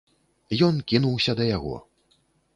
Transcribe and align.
Ён 0.67 0.79
кінуўся 0.93 1.37
да 1.41 1.49
яго. 1.51 1.75